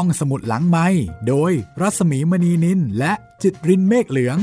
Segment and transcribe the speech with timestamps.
[0.00, 0.86] ห้องสมุดหลังไม้
[1.28, 4.38] โดยรัสมีมณีนินและจิตรินเมฆเหลือง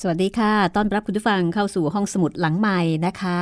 [0.00, 3.38] สวัสดีค่ะ ต้อนรับคุณผู้ฟังเข้าสู่ห้องสมุดหลังใหม่นะคะ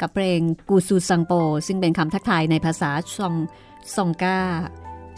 [0.00, 1.32] กับเพลงกูซูซังโป
[1.66, 3.34] ซึ่งเป็นคำทักทายในภาษาซอง
[3.94, 4.40] ซองกา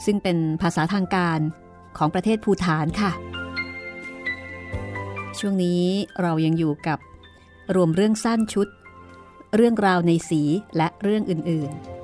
[0.04, 1.40] ซึ่งเป็นภาษาทางการ
[1.98, 3.12] ของประเทศภูฐานค่ะ
[5.38, 5.84] ช่วงนี้
[6.22, 6.98] เรายังอยู่กับ
[7.74, 8.68] รวมเรื่องสั้นชุด
[9.56, 10.42] เรื่องราวในสี
[10.76, 11.97] และเรื่องอื่นๆ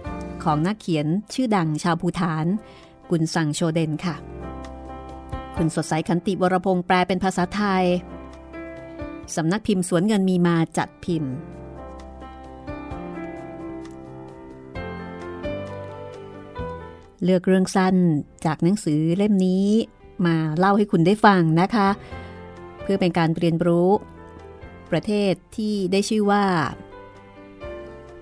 [0.45, 2.47] ของนักเขียนชื่อดังชาวภูฐาน
[3.11, 4.17] กุนสังโชเดนค่ะ
[5.57, 7.85] คุณสดใสขันติวรพงษ์แปลเป็นภาษาไทย
[9.37, 11.33] สำนักพิมพ์สวนเงินมีมาจัดพิมพ์
[17.25, 17.97] เลือกเรื่องสั้น
[18.45, 19.67] จากหนังสือเล่มนี้
[20.27, 21.89] มาเล่าให้คุณได้ฟังนะคะ
[22.83, 23.91] เพื่อเป็นการเรียนรู้
[24.91, 26.45] ประเทศที่ได้ชื่อว่า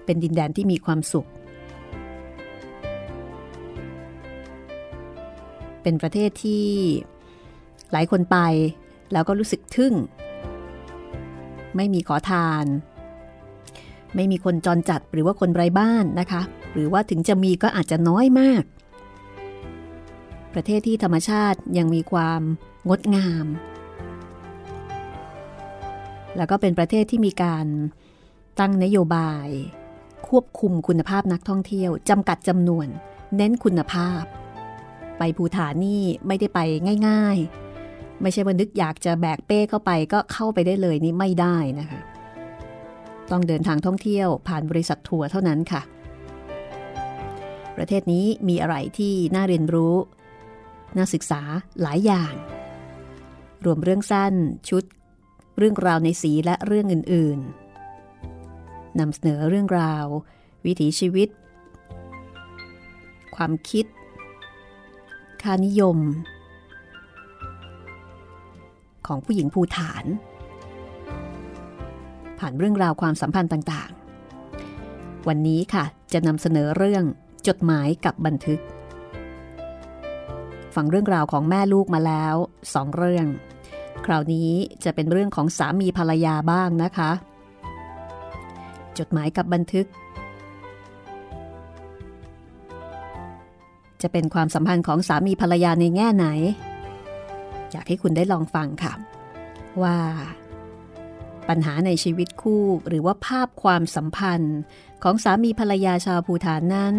[0.05, 1.29] เป็นดินแดนที่มีความสุข
[5.83, 6.67] เป็นประเทศที่
[7.93, 8.39] หลายคนไป
[9.13, 9.95] แล้วก็รู้สึกทึ่ง
[11.77, 12.67] ไม่มีขอทาน
[14.15, 18.63] ไม่มีคนจรจัดหรือว่าคนไร้บ้านนะคะ หรือว่าถึงจะมีก็อาจจะน้อยมาก
[20.55, 22.43] ประเทศที่ธรรมชาติยังมีความ
[22.89, 23.47] งดงาม
[26.37, 27.67] แล้วก็เป็นประเทศที่มีการ
[28.59, 29.49] ตั้งนโยบาย
[30.29, 32.87] ควบคุมคุณภาพนักท่องเที่ยวจำกัดจำนวน
[33.37, 34.23] เน้นคุณภาพ
[35.19, 36.61] ไปภูฐานนี่ไม่ได้ไป
[37.09, 37.39] ง่าย
[37.79, 42.01] ๆ ไม่ใช่ว่านึกอยากจะแบกเป้เข้าไปก็เข้าไปได้เลยนี่ไม่ได้นะคะ
[43.31, 45.83] ต้องเดินทางท่องเที่ยวผ่านบริษัททัวร์เท่านั้นค่ะ
[47.77, 49.95] ประเทศนี้มีอะไรที่น่าเรียนรู้
[50.97, 51.43] น่าศึกษา
[51.83, 52.35] หลายอย่าง
[53.65, 54.35] รวมเรื่องสั้น
[54.69, 54.85] ชุด
[55.59, 60.05] เรื่องราวในสีและเรื่องอื่นๆนำเสนอเรื่องราว
[60.67, 61.29] วิถีชีวิต
[63.37, 63.87] ความคิด
[65.43, 65.99] ค่านิยม
[69.07, 70.05] ของผู้หญิงภูฐาน
[72.39, 77.05] ผ่านเรื่องราวความสัมพันธ์ต่างๆ วันนี้ค่ะจะนำเสนอเรื่อง
[77.47, 78.61] จดหมายกับบันทึก
[80.75, 82.35] ฟังเรื่องราวของแม่ลูกมาแล้ว
[82.75, 83.27] สองเรื่อง
[84.07, 84.51] คราวนี้
[84.85, 87.11] จะเป็นเรื่องของสามีภรรยาบ้างนะคะ
[88.99, 89.87] จดหมายกับบันทึก
[94.03, 96.27] จะเป็นความสัมพันธ์ของสามีภรรยาในแง่ไหน
[97.71, 98.93] อยากให้คุณได้ลองฟังค่ะ
[99.83, 99.99] ว่า
[101.49, 104.57] ปัญหาในชีวิตคู่หรือว่าภาพความสัมพันธ์
[105.03, 106.95] ของสามีภรรยาชาวภูฐานนั้น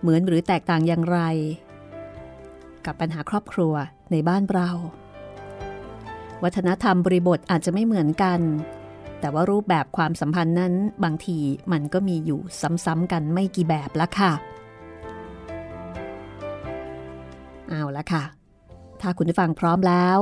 [0.00, 1.18] เหมือนหรือแตกต่างอย่างไร
[2.84, 3.74] กับปัญหาครอบครัว
[4.10, 4.70] ในบ้านเรา
[6.42, 8.40] วัฒนธรรมบริบทอาจจะไม่เหมือนกัน
[9.20, 11.38] แต่ว่ารูปแบบความสัมพันธ์นั้นบางที
[11.72, 12.40] มันก็มีอยู่
[12.84, 14.32] ซ้ำๆกันไม่กี่แบบละค่ะ
[17.68, 18.24] เอาละค่ะ
[19.00, 20.18] ถ้าคุณผู้ฟังพร้อมแล้ว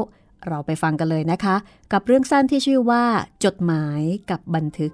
[0.48, 1.56] เราไปฟังกันเลยนะคะ
[1.92, 3.04] กับเรื่องสั้นที่ชื่อว่า
[3.44, 4.92] จดหมายกับบันทึก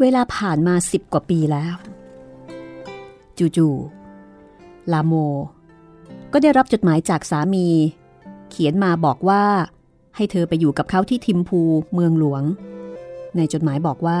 [0.00, 1.74] เวลาผ่านมาสิบกว่าปีแล้ว
[3.38, 5.14] จู่ๆลาโม
[6.32, 7.66] ก็ได้รับจดหมายจากสามี
[8.50, 9.44] เขียนมาบอกว่า
[10.16, 11.60] ให้เธอไปอยู่กับเขาที่ทิมพู
[11.94, 12.42] เมืองหลวง
[13.36, 14.20] ในจดหมายบอกว่า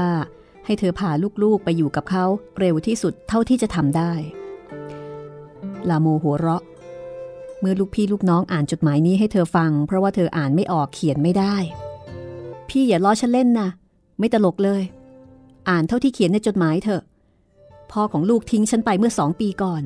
[0.70, 1.10] ให้เธอพา
[1.42, 2.24] ลูกๆไปอยู่กับเขา
[2.58, 4.12] เร็วที่สุดเท่าที่จะทำได้
[5.88, 6.62] ลาโมหัวเราะ
[7.60, 11.54] เมื่อลูกพี่ลูกน้องอ่านจดหมายนี้ให้เธอฟัง เพราะว่าเธออ่านไม่ออกเขียนไม่ได้
[12.68, 13.68] พี่อย่าล้อฉันเล่นนะ
[14.18, 14.82] ไม่ตลกเลย
[15.68, 17.02] อ่านเท่าที่เขียนในจดหมายเถอะ
[17.92, 19.82] พ่อของลูกทิ้งฉันไปเมื่อสองปีก่อน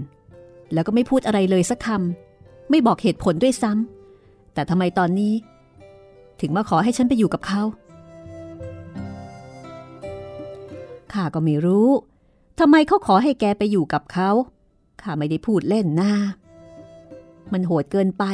[0.72, 5.34] แล้วก็ไม่พูดอะไรเลยสักคำไม่บอกเหตุผลด้วยซ้ำแต่ทำไมตอนนี้
[6.40, 7.62] ถึงมาขอให้ฉันไปอยู่กับเขา
[11.14, 11.90] ข้าก็ไม่รู้
[12.58, 14.30] ทำไมเขาขอให้แกไปอยู่กับเขา
[15.02, 16.12] ข้าไม่ได้พูดเล่นนะ
[17.52, 18.24] มันโหดเกินไป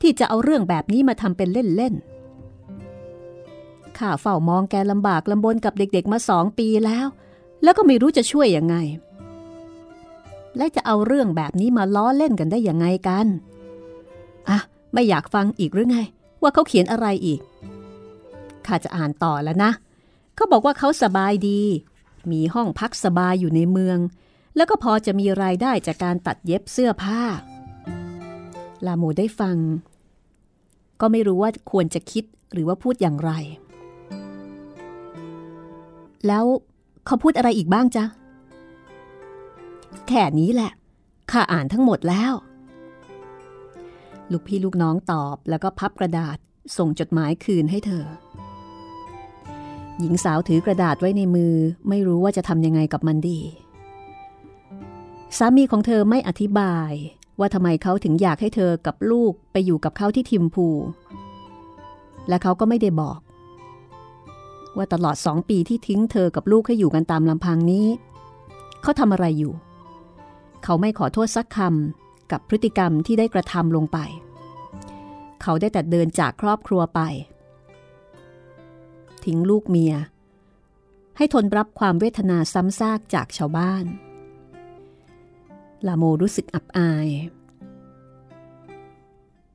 [0.00, 7.06] ที่จะเอาเรื่องแบบนี้มาทำเป็นเล่นๆข้าเฝ้ามองแกลำบากลำบนกับเด็กๆมาสองปีแล้ว
[7.62, 8.76] แล้วก็ไม่รู้จะช่วยยังไง
[10.56, 13.26] และจะเอาเรื่องแบบนี้มาล้อเล่นกันได้ยังไงกัน
[14.48, 14.58] อะ
[14.92, 15.98] ไม่อยากฟังอีกหรือไง
[16.42, 17.40] ว่าเขาเขียนอะไรอีก
[18.66, 19.70] ข้าจะอ่านต่อแล้วนะ
[20.34, 21.60] เขาบอกว่าเขาสบายดี
[22.32, 23.98] มีห้องพักสบายอยู่ในเมือง
[24.56, 27.22] แล้วก็พอจะมีรายได้จากการตัดเย็บเสื้อผ้า
[28.86, 29.56] ลาโมได้ฟัง
[31.00, 33.32] ก็ไม่รู้ว่าควรจะคิดหรือว่าพูดอย่างไร
[36.26, 36.44] แล้ว
[37.06, 38.04] เขาพูดอะไรอีกบ้างจ๊ะ
[40.08, 40.72] แค่นี้แหละ
[41.30, 42.32] ข้าอ่านทั้งหมดแล้ว
[44.30, 46.36] ลูกพี่ลูกน้องตอบแล้วก็พับกระดาษ
[46.76, 48.06] ส่งจดหมายคืนให้เธอ
[50.00, 51.54] หญิงสาวถือกระดาษไว้ในมือ
[51.88, 53.40] ไม่รู้ว่าจะทำยังไงกับมันดี
[55.38, 56.92] สามีของเธอไม่อธิบาย
[57.38, 60.68] ว่าทำไมเขาถึงอยากให้เธอกับลูกไปอยู่กับเขาที่ทิมพู
[62.28, 63.18] และเขาก็ไม่ได้บอก
[64.76, 67.86] ว่าตลอดสองปีที่ทิ้งเธอกับลูกให้อยู่กันตามลำพังนี้
[68.82, 69.54] เขาทำอะไรอยู่
[70.64, 73.98] เขาไม่ขอโทษสักคำกับพฤติกรรมที่ได้กระทำลงไป
[75.42, 77.00] เขาได้แต่เดินจากครอบครัวไป
[79.26, 79.94] ทิ้งลูกเมีย
[81.16, 83.84] ให้ทนรับความเวทนาซ้ำซากจากชาวบ้าน
[85.86, 87.08] ลาโมรู้สึกอับอาย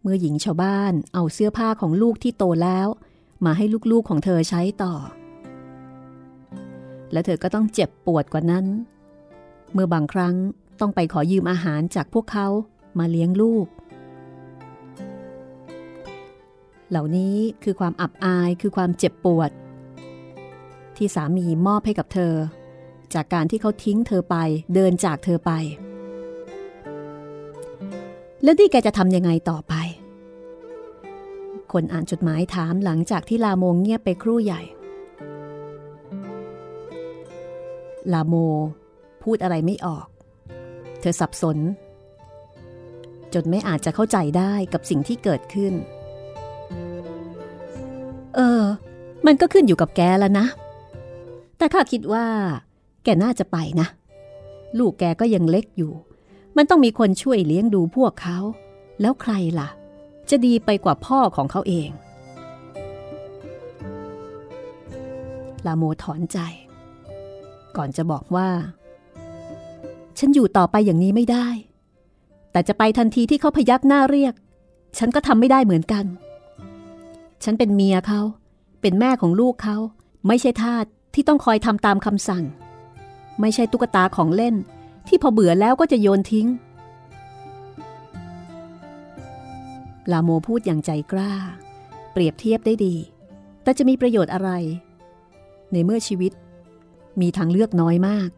[0.01, 2.87] เมื่อหญิงชาวบ้านเอาเสื้อผ้าของลูกที่โตแล้ว
[3.45, 4.93] มาให้ลูกๆของเธอใช้ต่อ
[7.11, 8.65] และเธอก็ต้องเจ็บปวดกว่านั้น
[9.73, 10.35] เมื่อบางครั้ง
[10.79, 12.47] ต้องไปขอยืมอาหารจากพวกเขา
[12.99, 13.65] มาเลี้ยงลูก
[16.89, 19.51] เหล่านี้คือความอับอายคือความเจ็บปวด
[20.97, 22.33] ที่สามีมอบให้กับเธอ
[23.13, 24.35] จากการที่เขาทิ้งเธอไป
[24.73, 25.51] เดินจากเธอไป
[28.43, 29.73] แล้วนี่แกจะทำยังไงต่อไป
[31.71, 34.61] คนอ่านจดหมายถามหลังจากที่ลาโมงเงียบไปครู่ใหญ่
[38.13, 38.35] ลาโม
[39.23, 40.07] พูดอะไรไม่ออก
[41.01, 41.57] เธอสับสน
[43.33, 45.73] จนไม่อาจจะเข้าใจได้กับสิ่งที่เกิดขึ้น
[48.35, 48.63] เออ
[49.25, 50.45] มันก็ขึ้นอยู่กับแกแล้วนะ
[51.57, 52.25] แต่ข้าคิดว่า
[53.03, 53.87] แกน่าจะไปนะ
[54.77, 55.93] ลูกแกก็ยังเล็กอยู่
[56.57, 58.37] มันต้องมีคนช่วยเลี้ยงดูพวกเขา
[59.01, 59.69] แล้วใครล่ะ
[60.29, 61.89] จะดีไปกว่าพ่อของเขาเอง
[65.65, 66.37] ลาโมถอนใจ
[67.77, 68.49] ก่อนจะบอกว่า
[70.17, 71.47] ฉันอยู่ต่อไปอย่างนี้ไม่ได้
[72.51, 74.33] แต่จะไปทันทีที่เขาพยักหน้าเรียก
[74.97, 76.05] ฉันก็ทำไม่ได้เหมือนกัน
[77.43, 78.21] ฉันเป็นเมียเขา
[78.81, 79.77] เป็นแม่ของลูกเขา
[80.27, 82.43] ไม่ใช่ทาสที่ต้องคอยทำตามคำสั่ง
[83.41, 84.55] ไม่ใช่ตุ๊กตาของเล่น
[85.07, 86.47] ที่พอเบื่อแล้วก็จะโยนทิ้ง
[90.11, 91.31] ลาโมพูดอย่างใจกล้า
[92.11, 92.95] เปรียบเทียบได้ดี
[93.63, 94.49] แต่จะมีประโยชน์อะไร
[95.71, 96.31] ในเมื่อชีวิต
[97.21, 98.29] มีทางเลือกน้อยมาก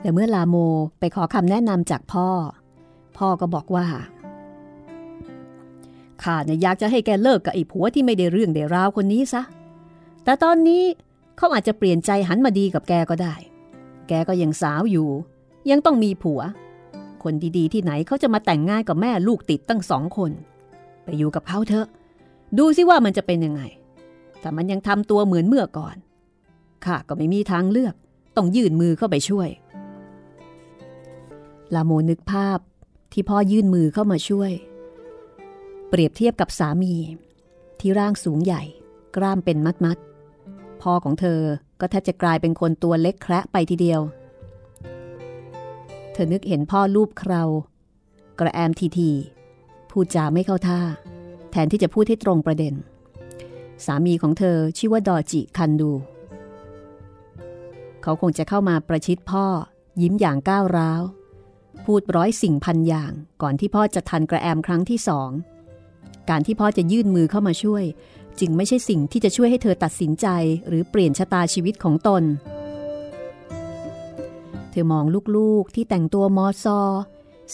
[0.00, 0.56] แต่เมื่อลาโม
[0.98, 2.28] ไปขอคำแนะนำจากพ่อ
[3.18, 3.86] พ่อก็บอกว่า
[6.24, 9.42] ข้าเนี่ยอยากจะให้แกเลิกกับไอ้ผัวที่ไม่ได้เรื่องได้ราวคนนี้ซะ
[10.24, 10.82] แต่ตอนนี้
[11.36, 13.34] เขาอาจจะเปลี่ยนใจหันมาดีกับแกก็ได้
[14.08, 15.08] แกก็ยังสาวอยู่
[15.70, 16.40] ยังต้องมีผัว
[17.22, 20.30] คนดีๆที่ไหนเขาจะมาแต่งงานกับแม่ลูกติดตั้งสองคน
[21.04, 21.86] ไปอยู่กับเขาเถอะ
[22.58, 23.62] ดูซิว่ามันจะเป็นยังไง
[24.40, 25.96] แต่มันยังทำตัวเหมือนเมื่อก่อน
[26.84, 27.94] ข้าก็ไม่มีทางเลือก
[28.36, 29.48] ต้องยื่นมือเข้าไปช่วย
[31.74, 32.58] ลาโมนึกภาพ
[33.12, 34.52] ที่พ่อยื่นมือเข้ามาช่วย
[35.94, 36.94] เปรียบเทียบกับสามี
[37.80, 38.62] ที่ร่างสูงใหญ่
[39.16, 39.98] กล้ามเป็นมัดมัด
[40.82, 41.40] พ่อของเธอ
[41.80, 44.00] ก็แทบจะกลายเป็นคนตัวเล็กแคระไปทีเดียว
[46.12, 47.42] เธอนึกเห็นพ่อรูปเครา
[48.38, 49.10] กระแอมทีที
[49.90, 50.80] พูดจาไม่เข้าท่า
[51.50, 52.74] แทนที่จะพูดให้ตรงประเด็น
[53.84, 55.90] สามีของเธอชื่อว่าดอจิคันดู
[58.02, 59.46] เขาคงจะเข้ามาประชิดพ่อ
[60.02, 61.02] ยิ้มอย่างก้าวร้าว
[61.84, 63.12] พูดร้อยสิ่งพันอย่าง
[63.42, 65.30] ก่อนที่พ่อจะทันกระแอมครั้งที่สอง
[66.30, 67.84] การที่พ่อจะยื่นมือเข้ามาช่วย
[68.40, 70.26] จึงไม่ใช่สิ่งที่จะช่วยให้เธอตัดสินใจ
[70.68, 72.22] หรือเปลี่ยนชะตาชีวิตของตน
[74.70, 75.04] เธอมอง
[75.36, 76.80] ลูกๆที่แต่งตัวมอซอ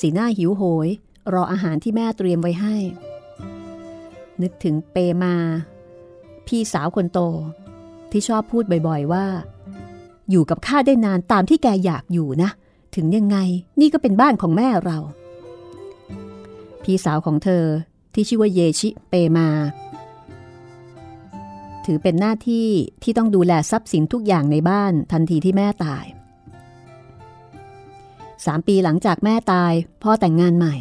[0.00, 0.88] สีหน้าหิวโหย
[1.32, 2.76] รออาหารที่แม่เตรียมไว้ให้
[4.42, 5.34] นึกถึงเปมา
[6.46, 7.18] พี่สาวคนโต
[8.10, 9.26] ที่ชอบพูดบ่อยๆว่า
[10.30, 12.50] อยู่กับข้าได้นานตามที่แกอยากอยู่นะ
[12.94, 13.36] ถึงยังไง
[13.80, 14.98] นี่ก็เป็นบ้านของแม่เรา
[16.82, 17.64] พี่สาวของเธอ
[18.20, 19.48] ที่ชื่อว่าเยชิเปมา
[21.84, 22.68] ถือเป็นหน้าที่
[23.02, 26.04] ที่ต้องดูแลทรัพย์สินทุกอย่างในบ้านทันทีที่แม่ตาย
[28.44, 29.72] สามปีหลังจากแม่ตาย
[30.02, 30.76] พ่อแต่งงานใหม่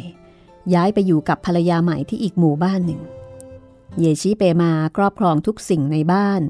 [0.74, 3.00] ย้ายไปอยู่กับภรรยาใหม่ที่อีกหมู่บ้านหนึ่ง
[4.00, 6.40] เยชิเปมาครอบครองทุกสิ่งในบ้าน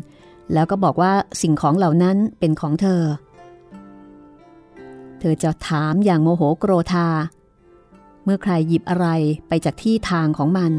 [0.52, 3.02] แล้วก็บอกว่าสิ่งของเหล่านั้นเป็นของเธอ
[5.18, 7.09] เธอจะถามอย่างโมโหโกรธา
[8.28, 9.06] มื่อใครหยิบอะไร
[9.49, 10.73] ไปจากที่ทางของมัน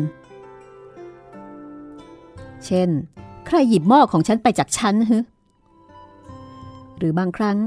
[2.65, 2.89] เช่น
[3.47, 5.17] ใครหยิบหม้อของฉันไปจากฉันฮึ
[6.97, 7.57] หรือบางครั้ง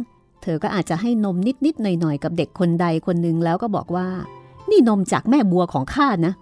[0.42, 4.08] เธอก็อาจจะให้นมนิดๆหน่อยๆ กับเด็กคนใดคนหนึ่งแล้วก็บอกว่า
[4.70, 6.34] นี่นมจากแม่บัวของข้านะ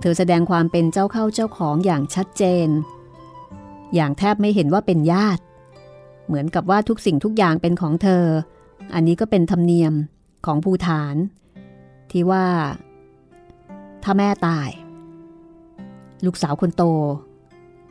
[0.00, 2.68] เธอแสดงความเป็นเจ้าเข้าเจ้าของอย่างชัดเจน
[3.94, 5.42] อย่างแทบไม่เห็นว่าเป็นญาติ
[6.26, 8.24] เหมือนกับว่าทุกสิ่งทุกอย่างเป็นของเธอ
[8.94, 9.94] อันนี้ก็เป็นธรรมเนียม
[10.46, 11.16] ของภูฐาน
[12.10, 12.46] ที่ว่า
[14.02, 14.68] ถ้าแม่ตาย
[16.24, 16.84] ลูกสาวคนโต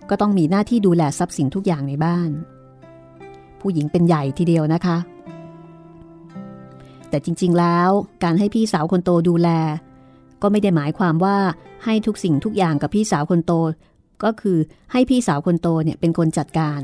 [0.10, 2.29] ก็ต้องมีหน้าที่ดูแลทรัพย์สินทุกอย่างในบ้าน
[3.62, 4.98] ผู้หญิงเป็นใหญ่ทีเดียวนะคะ
[7.10, 7.89] แต่จริงๆแล้ว
[8.24, 9.50] การให้พี่สาวคนโตดูแล
[10.41, 11.38] ก็ไม่ได้หมายความว่า
[11.86, 13.53] ให้ทุกสิ่งทุกอย่างกับพี่สาวคนโต
[14.24, 14.57] ก็คือ
[14.91, 16.81] ให้พี่สาวคนโตเนี่ยเป็นคนจัดการ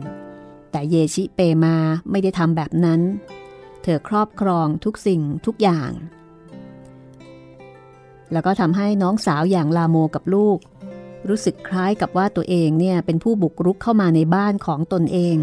[0.72, 1.76] แต่เยชิเปมา
[2.12, 3.02] ไม่ได้ทำแบบนั้น
[3.84, 5.92] เธอครอบครองทุกสิ่งทุกอย่าง
[8.32, 10.58] แล้วก็ทำให้น้องสาวอย่างลาโมกับลูก
[11.30, 15.36] รู้สึกคล้ายกับว่าตัวเองเนี่ยเป็นผู้บุกรุกเข้ามาในบ้านของตนเอง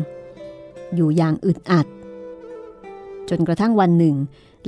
[0.95, 1.87] อยู่อย่างอึดอัด
[3.29, 4.17] จนกระทั่งวันหนึ่ง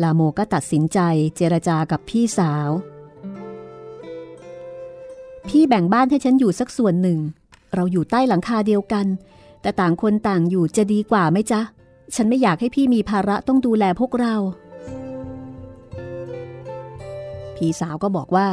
[0.02, 0.98] ลาโมก็ตัดสินใจ
[1.36, 2.68] เจรจากับพี่สาว
[5.48, 7.18] พี่แบ่งบ้านให้ฉันอยู่สักส่วนหนึ่ง
[7.74, 9.06] เราอยู่ใต้หลังคาเดียวกัน
[9.62, 11.60] แต่ต่างคนต่างอยู่จะดีกว่าไหมจ๊ะ
[12.14, 14.34] ฉันไม่อยากให้พี่มีภาระต้องดูแลพวกเรา
[17.60, 18.48] พี่สาวก็บอกว่า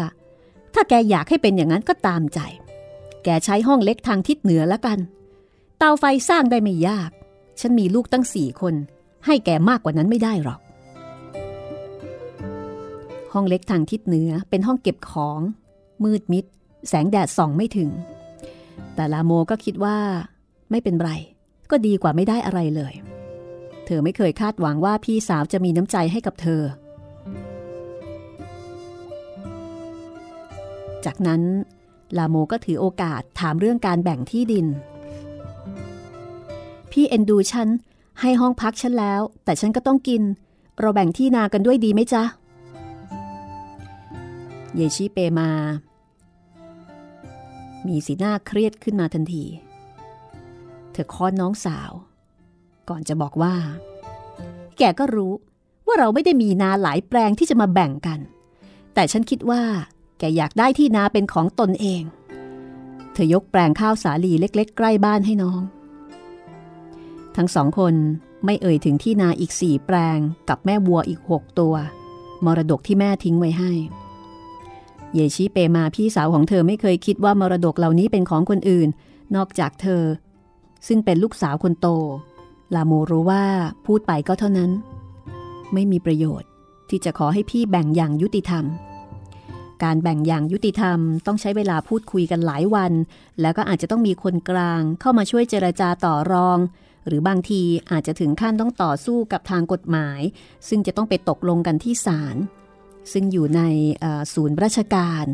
[0.73, 2.39] ถ้าแกอยากให้เป็นอย่างนั้นก็ตามใจ
[3.23, 4.99] แกใช้ห้องเล็กทางทิศเหนือแล้วกัน
[5.77, 7.11] เตาไฟสร้างได้ไม่ยาก
[7.59, 8.75] ฉันมีลูกตั้งสี่คน
[9.25, 10.59] ให้แกมากกว่านั้นไม่ได้หรอก
[13.33, 15.39] ห้องเล็กทางทิศเหนือเป็นห้องเก็บของ
[16.03, 16.45] มืดมิด
[16.87, 17.89] แสงแดดส่องไม่ถึง
[18.95, 19.97] แต่ลาโมก็คิดว่า
[20.71, 21.11] ไม่เป็นไร
[21.71, 22.93] ก็ดีกว่าไม่ได้อะไรเลย
[23.85, 26.61] เธอไม่เคยคาดหวังว่าพี่สาวจะมีน้ำใจให้กับเธอ
[31.07, 31.41] จากนั้น
[32.17, 34.67] ลาโมก็ถือโอกาสถามเรื่องการแบ่งที่ดิน
[36.91, 37.69] พี่เอ็นดูฉัน
[38.21, 40.21] ให้ห้องพักฉันแล้ว แต่ฉันก็ต้องกิน
[40.79, 42.23] เราแบ่งที่นากันด้วยดีไหมจ๊ะ
[44.75, 45.49] เยชิเปมา
[47.87, 49.45] มีสีหน้าเครียดขึ้นมาทันที
[50.91, 51.91] เธอค้อนน้องสาว
[52.89, 53.55] ก่อนจะบอกว่า
[54.77, 55.33] แกก็รู้
[55.85, 58.19] ว่าเราไม่ได้มีนาหลายแปลงที่จะมาแบ่งกัน
[58.93, 59.61] แต่ฉันคิดว่า
[60.19, 62.03] แกอยากได้ที่นาเป็นของตนเอง
[63.13, 65.61] เธอยกแปลงข้าวสาลีเล็ก ๆ ใกล้บ้านให้น้อง
[67.35, 67.93] ทั้งสองคน
[68.45, 70.19] ไม่เอ่ยถึงที่นาอีกสี่แปลง
[70.49, 71.75] กับแม่วัวอีกหกตัว
[72.45, 73.71] มรดกที่แม่ทิ้งไว้ให้
[75.13, 78.89] เยชิเปมาพี่สาวของเธอไม่เคยคิดว่ามรดกเหล่านี้เป็นของคนอื่น
[79.35, 80.03] นอกจากเธอ
[80.87, 81.87] ซึ่งเป็นลูกสาวคนโต
[82.75, 83.45] ลาโมรู้ว่า
[83.85, 84.71] พูดไปก็เท่านั้น
[85.73, 86.49] ไม่มีประโยชน์
[86.89, 88.65] ที่จะขอให้พี่แบ่งอย่างยุติธรรม
[89.83, 92.93] การแบ่งอย่างยุติธรรมต้องใช้เวลาพูดคุยกันหลายวัน
[93.41, 96.59] แล้วก็อาจจะต้องมีคนกลางเข้ามาช่วยเจรจาต่อรอง
[97.07, 100.21] หรือบางทีอาจจะถึงขั้นต้องต่อสู้กับทางกฎหมาย
[100.69, 102.37] ซึ่งจะต้องไปตกลงกันที่ศาล
[103.11, 103.61] ซึ่งอยู่ใน
[104.33, 105.25] ศูนย์ราชการ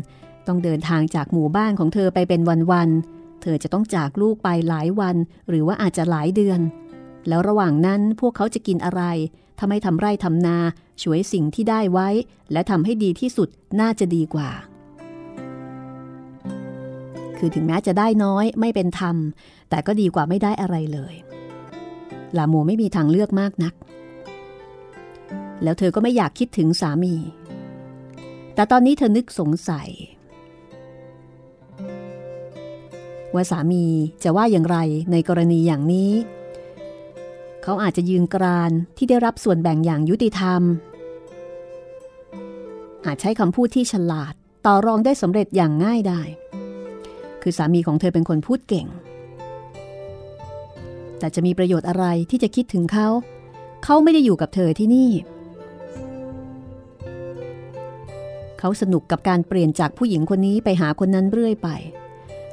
[0.46, 2.40] ต้องเดินทางจากหมู่บ้านของเธอไปเป็น
[2.72, 5.16] วันๆเธอจะต้องจากลูกไปหลายวัน
[5.48, 6.60] หรือว่าอาจจะหลายเดือน
[7.28, 9.02] แล้วระหว่างนั้นพวกเขาจะกินอะไร
[9.58, 10.58] ถ้าไม่ทำไร่ทำนา
[11.02, 12.08] ช่วยสิ่งที่ได้ไว้
[12.52, 13.48] และทำให้ดีที่สุด
[13.80, 14.50] น่าจะดีกว่า
[17.38, 19.16] คือถึงแม้จะได้น้อยไม่เป็นธรรม
[19.70, 21.14] แต่ก็ดีกว่าไม่ได้อะไรเลย
[22.36, 23.74] ลาโมไม่มีทางเลือกมากนัก
[25.62, 27.14] แล้วเธอก็ไม่อยากคิดถึงสามี
[28.54, 29.88] แต่ตอนนี้เธอนึกสงสัย
[33.34, 33.84] ว่าสามี
[34.24, 34.78] จะว่าอย่างไร
[35.12, 36.12] ในกรณีอย่างนี้
[37.66, 40.62] เขาอาจจะยืนกรานที่ได้รับส่วนแบ่งอย่างยุติธรรม
[43.06, 44.34] อาจใช้คำพูดที่ฉลาด
[44.66, 46.22] ต่อรองได้สำเร็จอย่างง่ายได้
[47.42, 48.86] คือสามีของเธอเป็นคนพูดเก่ง
[51.18, 53.08] แต่จะมีประโยชน์อะไรที่จะคิดถึงเขา
[53.84, 55.10] เขาไม่ได้อยู่กับเธอที่นี่
[58.58, 61.68] เขาสนุกกับการเปลี่ยนจากผู้หญิงคนนี้ไปหาคนนั้นเรื่อยไป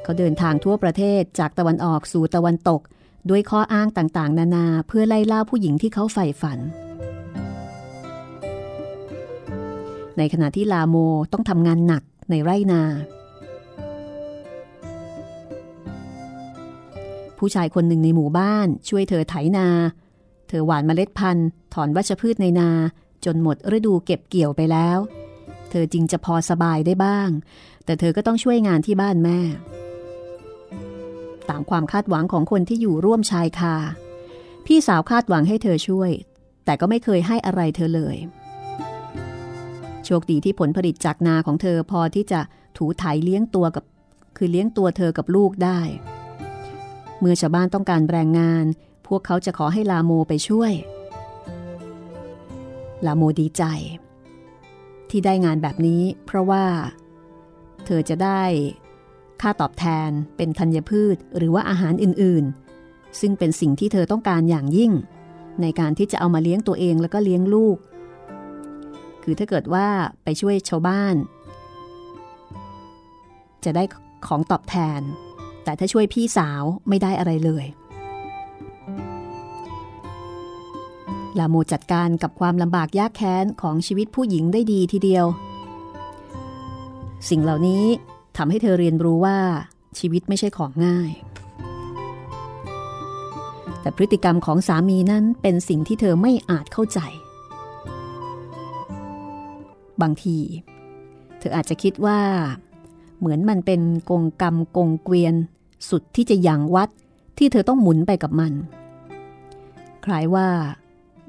[0.04, 2.82] เขาเดินทางทั่วประเทศจากตะวันออกสู่ตะวันตก
[3.30, 6.60] ด้วยข้ออ้างต่างๆ นานาเพื่อไล่ล่าผู้หญิงที่เขาใฝ่ฝัน
[10.18, 10.96] ในขณะที่ลาโม
[11.34, 12.82] ต้องทำงานหนักในไร่นา
[17.38, 19.68] ผู้ชายคนหนึ่งในหมู่บ้านช่วยเธอไถนา
[20.48, 22.70] เธอหว่านเมล็ดพันธุ์ ถอนวัชพืชในนา
[23.26, 24.98] จนหมดฤดูเก็บเกี่ยวไปแล้ว
[25.70, 27.30] เธอจึงจะพอสบายได้บ้าง
[27.86, 29.40] แต่เธอก็ต้องช่วยงานที่บ้านแม่
[31.50, 33.76] ตามความคาดหวังของคนที่อยู่ร่วมชายคา
[34.66, 36.12] พี่สาวคาดหวังให้เธอช่วย
[36.66, 38.18] แต่ก็ไม่เคยให้อะไรเธอเลย
[40.06, 42.42] โชคดีที่ผลผลิตจากนาของเธอพอที่จะ
[42.78, 43.84] ถูไถเลี้ยงตัวกับ
[44.38, 45.80] คือเลี้ยงตัวเธอกับลูกได้
[47.20, 48.66] เมื่อชาวบ้านต้องการแรงงาน
[49.08, 50.74] พวกเขาจะขอให้ลาโมไปช่วย
[53.06, 53.64] ลาโมดีใจ
[55.10, 56.66] ที่ได้งานแบบนี้ เพราะว่า
[57.86, 58.44] เธอจะได้
[59.42, 64.92] ค่าตอบแทนเป็นธัญพืชหรือว่าอาหารอื่นๆ ซึ่งเป็นสิ่งที่เธอต้องการอย่างยิ่ง
[65.62, 67.78] ในการที่จะเอามาเลี้ยงตัวเองแล้วก็เลี้ยงลูก
[69.24, 69.88] คือถ้าเกิดว่า
[70.24, 71.16] ไปช่วยชาวบ้าน
[73.64, 73.84] จะได้
[74.28, 75.02] ของตอบแทน
[75.64, 77.66] แต่ถ้าช่วยพี่สาวไม่ได้อะไรเลย
[81.40, 85.26] ลาโมจัดการกับความลำบากยากแค้นของชีวิตผู้หญิงได้ดีทีเดียว
[87.30, 87.86] สิ่งเหล่านี้
[88.38, 89.38] ทำให้เธอเรียนรู้ว่า
[90.00, 91.12] ชีวิตไม่ใช่ของง่าย
[93.82, 97.00] แต่พฤติกรรมของสามีนั้นเป็นสิ่งที่เธอไม่อาจเข้าใจ
[100.02, 100.38] บางที
[101.40, 102.20] เธออาจจะคิดว่า
[103.20, 105.34] เหมือนมันเป็นกงกรรมกงเกวียน
[105.90, 106.90] สุดที่จะยังวัด
[107.38, 108.54] ที่เธอต้องหมุนไปกับมัน
[110.06, 110.48] คล้ายว่า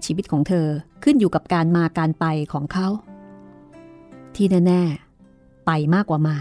[0.04, 0.66] ชีวิตของเธอ
[1.02, 2.88] ขึ้นอยู่กับการมาการไปของเขา
[4.35, 4.82] ที่แน่
[5.25, 6.37] ๆ ไปมากกว่ามา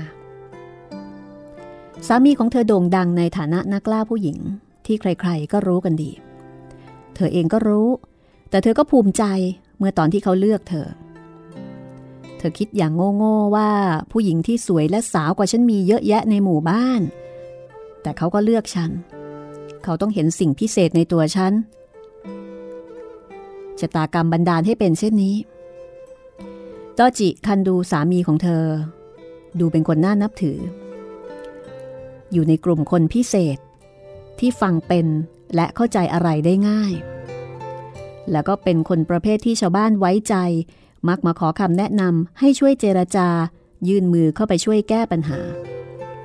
[2.08, 4.38] สามีของเธอโด่งดังในฐานะนักล่าผู้หญิง
[4.86, 6.12] ที่ใครๆก็รู้กันดี
[7.16, 7.88] เธอเองก็รู้
[8.50, 9.24] แต่เธอก็ภูมิใจ
[9.78, 10.88] เมื่อตอนที่เขาเลือกเธอ
[12.38, 13.70] เธอคิดอย่างโง่ๆว่า
[14.12, 17.02] ผู้หญิงที่สวยและสาวกว่าฉันมีเยอะแยะในหมู่บ้าน
[18.02, 18.92] แต่เขาก็เลือกฉัน
[19.84, 21.54] เขาต้องเห็นสิ่งพิเศษในตัวฉัน
[23.80, 25.36] ชะตากรรมบันดาลให้เป็นเช่นนี้
[26.98, 28.66] ตอจิคันดูสามีของเธอ
[29.60, 30.58] ดูเป็นคนน่านับถือ
[32.34, 33.58] อยู่ในกลุ่มคนพิเศษ
[34.40, 35.08] ที่ฟังเป็น
[35.56, 36.94] และเข้าใจอะไรได้ง่าย
[38.32, 40.36] แล้วก็เป็นคนประเภทที่ชาวบ้านไว้ใจ
[41.08, 43.28] มักมาขอคำแนะนำให้ช่วยเจรจา
[43.88, 45.40] ยื่นมือเข้าไปช่วยแก้ปัญหา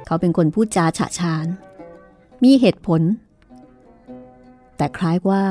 [0.06, 1.46] เขาเป็นคนพูดจาฉะฉาน
[2.44, 3.02] มีเหตุผล
[4.76, 5.44] แต่คล้ายว่า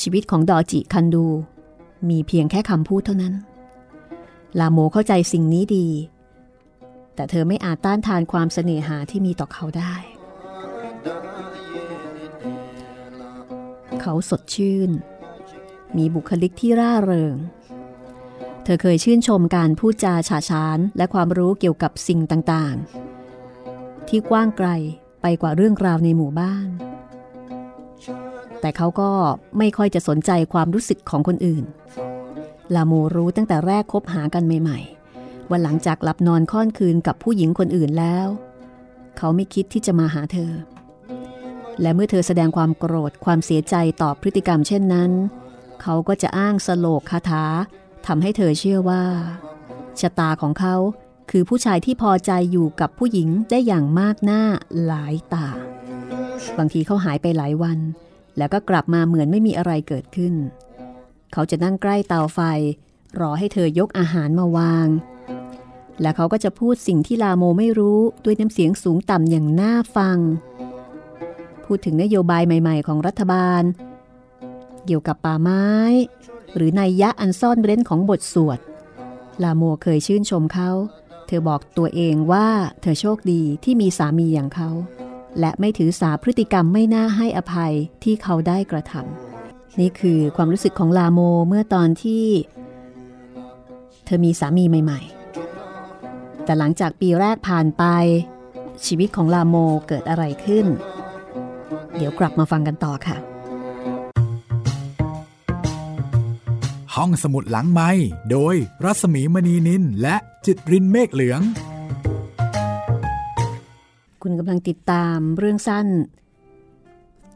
[0.00, 1.26] ชีวิตของดอจิคันดู
[2.08, 3.34] มีเพียงแค่คำพูดเท่านั้น
[4.60, 5.86] ลาโมเข้าใจสิ่งนี้ดี
[7.14, 9.94] แต่เธอไม่อาจต้านทานความเสน่หาที่มีต่อเขาได้
[14.00, 14.90] เขาสดชื่น
[15.96, 17.36] มีบุคลิกที่ร่าเริง
[18.64, 24.68] เธอเคยชื่นชมการพูดจาฉาฉานและความรู้เกี่ยวกับสิ่งต่างๆ ที่กว้างไกล
[25.22, 26.68] ไปกว่าเรื่องราวในหมู่บ้าน
[28.60, 29.10] แต่เขาก็
[29.58, 31.64] ไม่ค่อยจะสนใจความรู้สึกของคนอื่น
[32.74, 35.03] ลาโมรู้ตั้งแต่แรกคบหากันใหม่ๆ
[35.50, 38.28] ว่าหลังจากหลับนอนค่อนคืนกับผู้หญิงคนอื่นแล้ว
[39.18, 40.52] เขาไม่คิดที่จะมาหาเธอ
[41.80, 45.10] และเมื่อเธอแสดงความโกรธความเสียใจต่อพฤติกรรมเช่นนั้น
[45.82, 47.44] เขาก็จะอ้างสโลกคาถา
[48.06, 49.04] ทำให้เธอเชื่อว่า
[50.00, 50.76] ชะตาของเขา
[51.30, 54.42] คือผู้ชายที่พอใจอยู่กับผู้หญิงได้อย่างมากหน้า
[54.84, 55.48] หลายตา
[56.58, 57.78] บางทีเขาหายไปหลายวัน
[58.38, 60.34] แล้วก็กลับมาเหมือนไม่มีอะไรเกิดขึ้น
[61.32, 62.40] เขาจะนั่งใกล้เตาไฟ
[63.20, 64.88] รอให้เธอยกอาหารมาวาง
[66.00, 70.18] และเขาก็จะพูดสิ่งที่ลาโมไม่รู้ด้วยน้ำเสียงสูงต่ำอย่างน่าฟัง
[71.64, 73.62] พูดถึงนโยบายใหม่ๆ ของรัฐบาล
[74.84, 75.66] เกี่ยวกับป่าไม้
[76.56, 78.58] หรือในยะอันซ่อนเร้นของบทสวด
[79.42, 80.70] ลาโมเคยชื่นชมเขา
[81.26, 82.48] เธอบอกตัวเองว่า
[82.80, 84.70] เธอโชคดีที่มีสามีอย่างเขา
[85.40, 92.26] และไม่ถือสาพฤติกรรมไม่น่าให้อภัยที่เขาได้กระทำนี่คือความรู้สึกของลาโมเมื่อตอนที่
[94.04, 95.23] เธอมีสามีใหม่ ๆ
[96.44, 97.84] แต่หลังจากปีแรกผ่านไป
[98.86, 99.56] ชีวิตของลาโม
[99.88, 100.66] เกิดอะไรขึ้น
[101.96, 103.16] เดี๋ยวกลับมาฟังกันต่อค่ะ
[106.94, 107.90] ห้องสมุดหลังไม้
[108.30, 108.54] โดย
[108.84, 111.40] รัสมีมณีนินและจิตรินเมฆเหลือง
[114.22, 115.86] คุณกำลังติดตามเรื่องสั้น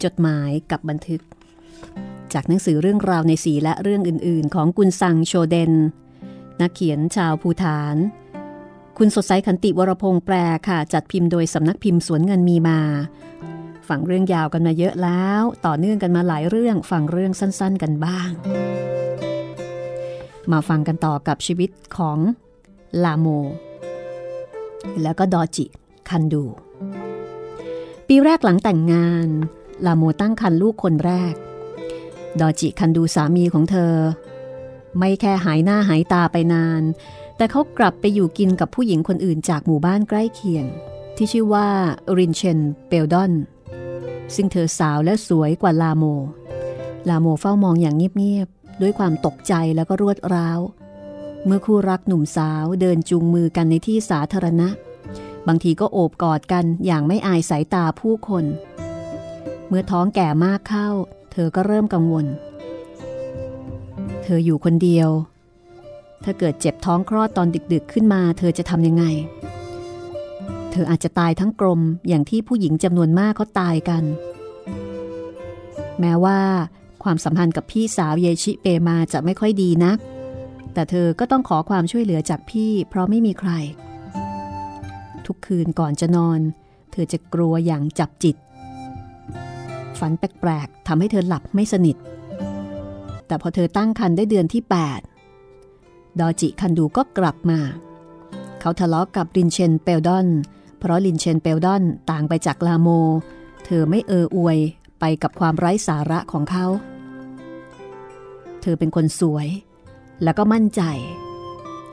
[0.05, 1.23] จดหมายกับบันทึก
[2.33, 5.73] จากหนังสือเรื่องราวในสีและเรื่องอื่น ๆ ของกุนซังโชเดน
[6.61, 7.97] นักเขียนชาวภูฐาน
[8.99, 10.35] คุณสดใสขันติวรพงษ์แปล
[10.69, 12.81] ค่ะ จัดพิมพ์โดยสำนักพิมพ์สวนเงินมีมา
[13.89, 18.31] ฟังเรื่องยาวกันมาเยอะแล้ว ต่อเนื่องกันมาหลายเรื่องฟังเรื่องสั้นๆกันบ้าง
[20.53, 22.19] มาฟังกันต่อกับชีวิตของ
[23.05, 23.27] ลาโม
[25.03, 25.67] แล้วก็ดอจิ
[26.09, 26.45] คันดู
[28.09, 29.29] ปีแรกหลังแต่งงาน
[29.87, 31.35] ลาโมตั้งคันลูกคนแรก
[32.41, 33.95] ดอจิคันดูสามีของเธอ
[34.99, 36.83] ไม่แค่หายหน้าหายตาไปนาน
[37.39, 40.65] แต่เขากลับไปอยู่กินกับผู้หญิงคนอื่นจากหมู่บ้านใกล้เคียง
[41.17, 41.69] ที่ชื่อว่า
[42.19, 43.33] รินเชนเปลดอน
[44.35, 46.05] ซึ่งเธอสาวและสวยกว่าลาโม
[47.09, 50.61] ลาโมเฝ้ามองอย่างเงียบๆ ด้วยความตกใจแล้วก็รวดร้าว
[51.47, 54.69] เมื่อคู่รักหนุ่มสาวเดินจูงมือกันในที่สาธารณะ
[55.47, 58.45] บางทีก็โอบกอดกันอย่างไม่อายสายตาผู้คน
[59.69, 60.89] เมื่อท้องแก่มากเข้า
[61.33, 62.27] เธอก็เริ่มกังวล
[64.23, 65.09] เธออยู่คนเดียว
[66.25, 69.05] ถ้าเกิดเจ็บท้องคลอดตอนดึกๆขึ้นมา เธอจะทำยังไง
[70.71, 74.05] เธออาจจะตายทั้งกลมอย่างที่ผู้หญิงจำนวนมากเขาตายกัน
[76.01, 76.41] แม้ว่า
[77.03, 79.99] ความสัมพันธ์กับพี่สาวเยชิเปมาจะไม่ค่อยดีนัก
[80.75, 83.51] แต่เธอก็ต้องขอความช่วยเหลือจากพี่เพราะไม่มีใคร
[85.27, 86.41] ทุกคืนก่อนจะนอน
[86.93, 88.37] เธอจะกลัวอย่างจับจิต
[89.99, 91.97] ฝันแปลกๆทำให้เธอหลับไม่สนิท
[93.27, 95.18] แต่พอเธอตั้งคันได้เดือนที่ 8
[96.21, 97.61] ดอจิคันดูก็กลับมา
[98.61, 100.27] เขาทะเลาะกกับลินเชนเปลดอน
[100.79, 102.89] เพราะลินเชนเปลดอนต่างไปจากลาโม
[103.65, 104.59] เธอไม่เอออวย
[105.01, 106.67] ไปกับความไร้สาระของเขา
[108.63, 109.49] เธอเป็นคนสวย
[110.23, 110.83] แล้วก็มั่นใจ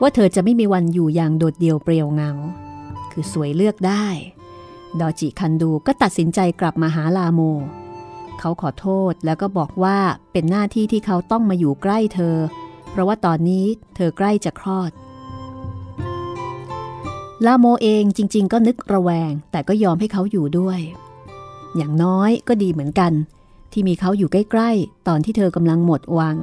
[0.00, 2.30] ว่าเธอจะไม่มีวันอยู่อย่างโดดเดี่ยวเปรียวเงา
[3.12, 4.06] คือสวยเลือกได้
[5.00, 7.40] ดอจิคันดูก็ตัดสินใจกลับมาหาลาโม
[8.38, 9.98] เขาขอโทษแล้วก็บอกว่า
[10.32, 14.90] เป็นหน้าที่ที่เขาต้องมาอยู่ใกล้เธอเราะว่าตอนนี้เธอใกล้จะคลอด
[17.46, 20.80] ลาโมเองจริง ๆ ก็นึกระแวง แต่ก็ยอมให้เขาอยู่ด้วย
[21.76, 23.12] อย่างน้อยก็ดีเหมือนกัน
[23.72, 26.36] ที่มีเขาอยู่ใกล้ๆ ตอนที่เธอกำลังหมดหวัง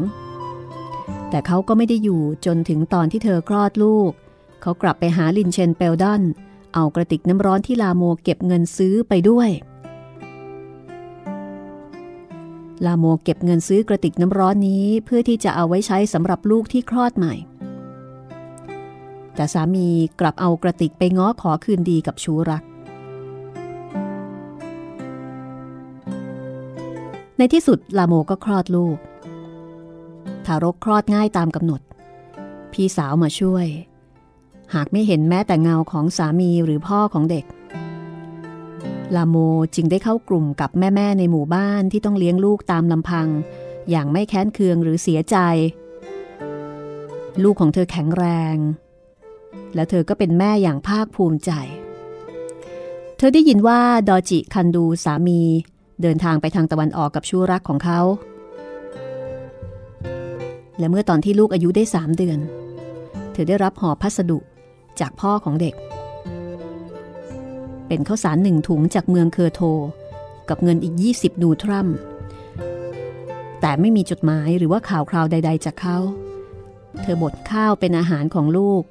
[1.29, 4.11] แต่เขาก็ไม่ได้อยู่จนถึงตอนที่เธอคลอดลูก
[4.61, 6.21] เขากลับไปหาลินเชนเปลดอน
[6.73, 9.49] เอากระติกน้ำร้อนที่ลาโมเก็บเงินซื้อไปด้วย
[12.85, 17.33] ลาโมเก็บเงินซื้อกระติกน้ำร้อนนี้เพื่อที่จะเอาไว้ใช้สำหรับลูกที่คลอดใหม่
[19.35, 19.87] แต่สามี
[20.19, 22.63] กลับเอากระติกไปง้อขอคืนดีกับชูรัก
[27.37, 28.97] ในที่สุดลาโมก็คลอดลูก
[30.45, 31.81] ทารกคลอดง่ายตามกำหนด
[32.73, 33.67] พี่สาวมาช่วย
[34.73, 37.45] หากไม่เห็นแม้แต่เงาของสามีหรือพ่อของเด็ก
[39.15, 39.35] ลาโม
[39.75, 43.27] จึงได้เข้ากลุ่มกับแม่ๆในหมู่บ้านที่ต้องเลี้ยงลูกตามลำพัง
[43.89, 45.37] อย่างไม่แค้นเคืองหรือเสียใจ
[47.43, 48.57] ลูกของเธอแข็งแรง
[49.75, 51.51] และเธอก็เป็นแม่อย่างภาคภูมิใจ
[53.17, 55.41] เธอได้ยินว่าดอจิคันดูสามี
[56.01, 57.99] เดินทางไปทางตะวันออกกับชู้รักของเขา
[60.79, 62.39] และเมื่อตอนที่ลูกอายุได้สามเดือน
[63.33, 64.39] เธอได้รับห่อพัสดุ
[64.99, 65.75] จากพ่อของเด็ก
[67.87, 69.61] เป็นข้าวสารหนึ่งถุงจากเมืองเคอร์โท
[70.49, 71.87] กับเงินอีก 20 นูทรัม
[73.61, 75.97] แต่ไม่มีจดหมายหรือว่าข่าวคราวใด ๆ จากเขา
[77.01, 78.83] เธอบดข้าวเป็นอาหารของลูก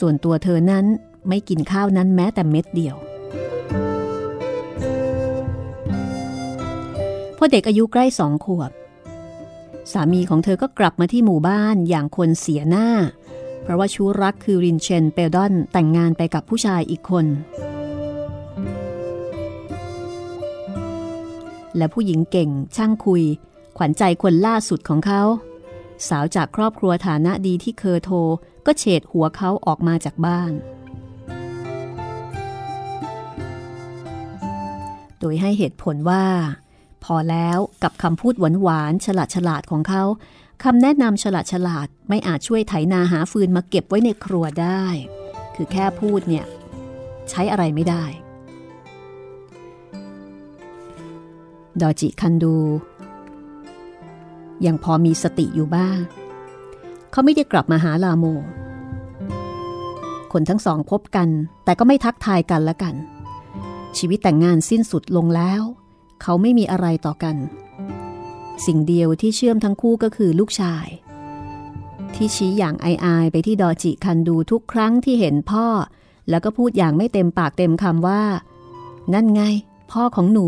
[0.00, 0.84] ส่วนตัวเธอนั้น
[1.28, 2.96] ไม่กินข้าวนั้นแม้แต่เม็ดเดียว
[7.36, 8.70] พอเด็กอายุใกล้สองขวบ
[9.92, 12.88] สามีของเธอก็กลับมาที่หมู่บ้านอย่างคนเสียหน้า
[13.62, 17.26] เพราะว่าชู้รักคือรินเชนเปลดอนแต่งงานไปกับผู้ชายอีกคน
[21.76, 23.24] และผู้หญิงเก่งช่างคุย
[23.76, 25.22] ขวัญใจคนล่าสุดของเขา
[26.08, 28.10] สาวจากครอบครัวฐานะดีที่เคอโท
[28.66, 30.52] ก็เฉดหัวเขาออกมาจากบ้าน
[35.20, 36.24] โดยให้เหตุผลว่า
[37.04, 40.02] พอแล้วกับคำพูดหวานๆฉลาดฉลาดของเขา
[40.64, 44.84] คำแนะนำฉลาดฉลาดไม่อาจช่วยไถนาหาฟืนมาเก็บไว้ในครัวได้
[45.54, 46.46] คือแค่พูดเนี่ย
[47.30, 48.04] ใช้อะไรไม่ได้
[51.82, 52.56] ดอจิคันดู
[54.66, 55.98] ยังพอมีสติอยู่บ้าง
[57.10, 58.24] เขาไม่ได้กลับมาหาลาโม
[60.32, 61.28] คนทั้งสองพบกัน
[61.64, 62.94] แต่ก็ไม่ทักทายกันละกัน
[63.98, 65.62] ชีวิตแต่งงานสิ้นสุดลงแล้ว
[66.22, 67.36] เขาไม่มีอะไรต่อกัน
[68.66, 70.86] สิ่งเดียวที่เชื่อมทั้งคู่ก็คือลูกชาย
[72.14, 75.66] ที่ชี้อย่างอายๆไปที่ดอจิคันดูทุกครั้งที่เห็นพ่อ
[76.30, 78.22] แล้วก็พูดอย่างไม่เต็มปากเต็มคำว่า
[79.14, 79.42] นั่นไง
[79.92, 80.46] พ่อของหนู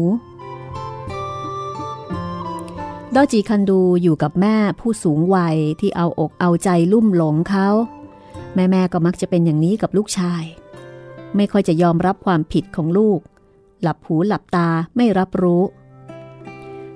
[3.15, 7.69] ดอจิคันดูอยู่กับแม่ผู้สูงวัยที่เอาอกเอาใจลุ่มหลงเขา
[8.55, 10.45] แม่แม่ก็มักจะเป็นอย่างนี้กับลูกชาย
[11.37, 13.21] ไม่ค่อยจะยอมรับความผิดของลูก
[13.83, 15.63] หลับหูหลับตาไม่รับรู้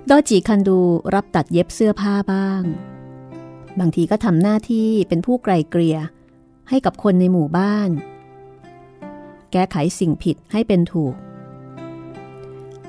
[0.08, 0.78] ดอจิคันดู
[1.14, 2.62] รับตัดเย็บเสื้อผ้าบ้าง
[3.80, 5.98] บางทีก็ทำหน้าที่เป็นผู้ไกลเกลี่ย
[6.68, 7.90] ให้กับคนในหมู่บ้าน
[9.52, 11.14] แก้ไขสิ่งผิดให้เป็นถูก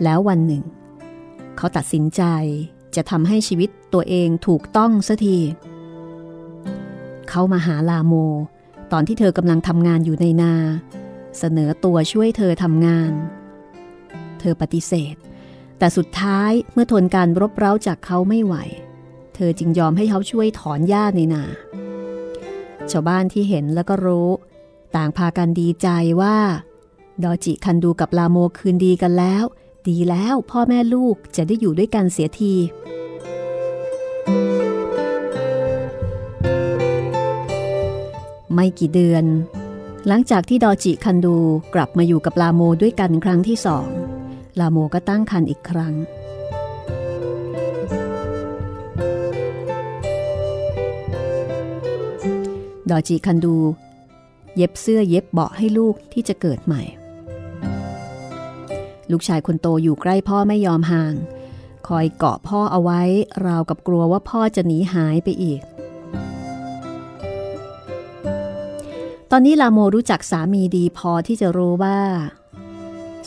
[0.04, 0.64] แล้ววันหนึ่ง
[1.58, 2.24] เขาตัดสินใจ
[2.96, 5.40] จะทำให้ชีวิตตัวเองถูกต้องสัที
[7.30, 8.14] เขามาหาลาโม
[8.92, 10.54] ตอนที่เธอกำลังทำงานอยู่ในนา
[11.40, 13.12] เสนอตัวช่วยเธอทำงาน
[14.40, 15.16] เธอปฏิเสธ
[15.78, 18.56] แต่สุดท้ายเมื่อทนการรบเร้าจากเขาไม่ไหว
[19.36, 21.44] เธอจึงยอมให้เขาช่วยถอนหญ้าในนา
[22.92, 24.30] ชาวบ้านที่เห็นแล้วก็รู้
[24.96, 25.88] ต่างพากันดีใจ
[26.22, 26.38] ว่า
[27.24, 29.44] ดอจิคันดูกับลาโมคืนดีกันแล้ว
[29.90, 32.54] ดีแล้วพ่อแม่ลูกจะได้อยู่ด้วยกันเสียที
[38.54, 39.26] ไม่กี่เดือน
[40.08, 41.36] หลังจากที่ดอจิคันดู
[41.74, 43.88] กลับมาอยู่กับลาโมด้วยกันครั้งที่สอง
[44.60, 45.94] ลาโมก็ตั้งคันอีกครั้ง
[52.90, 53.56] ดอจีคันดู
[54.56, 56.82] เย็บเสื้อเย็บเบาะให้ลูกที่จะเกิดใหม่
[59.12, 61.14] ลูกชายคนโตอยู่ใกล้พ่อไม่ยอมห่าง
[61.88, 63.02] คอยเกาะพ่อเอาไว้
[63.46, 65.62] ราวกับกลัวว่าพ่อจะหนีหายไปอีก
[69.32, 72.00] ตอนนี้ลาโมรู้จักสามีดีพอที่จะรู้ว่า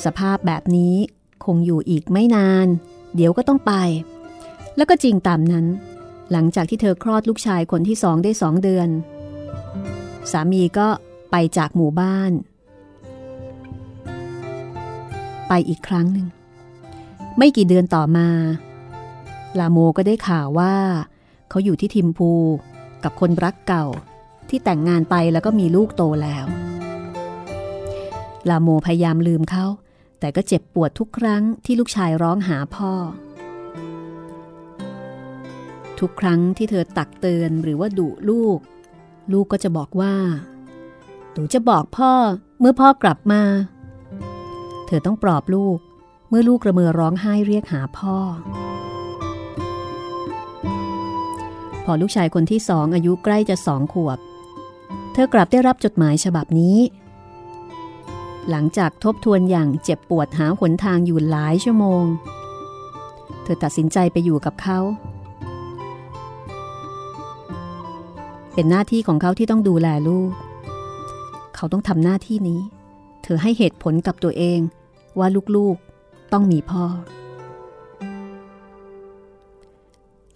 [0.05, 0.95] สภาพแบบนี้
[1.45, 2.67] คงอยู่อีกไม่นาน
[3.15, 3.73] เดี๋ยวก็ต้องไป
[4.77, 5.67] แล้วก็จริงตามนั้น
[6.33, 8.89] หลังจากที่เธอคลอดลูกชายคนที่สองได้สองเดือน
[10.31, 10.89] สามีก็
[11.31, 12.33] ไปจากหมู่บ้าน
[15.49, 16.27] ไปอีกครั้งหนึ่ง
[17.37, 18.29] ไม่กี่เดือนต่อมา
[19.59, 20.75] ลาโมก็ได้ข่าวว่า
[21.49, 22.33] เขาอยู่ที่ทิมพู
[23.05, 23.87] กับคนรักเก่า
[24.49, 26.47] ที่แต่งงานไปแล้วก็มีลูกโตแล้ว
[28.49, 29.67] ลาโมพยายามลืมเขา
[30.21, 32.93] แต่ก็เจ็บปวดทุกครั้งที่ลูกชายร้องหาพ่อ
[36.01, 38.59] ทุกครั้งที่เธอตักเตือนหรือว่าดุลูก
[39.33, 40.15] ลูกก็จะบอกว่า
[41.33, 42.13] หนูจะบอกพ่อ
[42.61, 43.43] เมื่อพ่อกลับมา
[44.91, 45.79] เธอต้องปลอบลูก
[46.29, 48.17] เมื่อลูกกระเมือร้องไห้เรียกหาพ่อ
[51.85, 54.19] พอลูกชายคนที่สองอายุใกล้จะสองขวบ
[55.13, 56.79] เธอกลับได้รับจดหมายฉบับนี้
[58.51, 62.05] หลังจากทบทวนอย่างเจ็บปวดหาหนทางอยู่หลายชั่วโมง
[63.43, 64.79] เธอตัดสินใจไปอยู่กับเขา
[68.55, 70.31] เป็นหน้าที่ของเขาที่ต้องดูแลลูก
[71.57, 72.61] เขาต้องทำหน้าที่นี้
[73.23, 74.61] เธอให้เหตุผลกับตัวเอง
[75.21, 76.85] ว่าลูกๆต้องมีพ่อ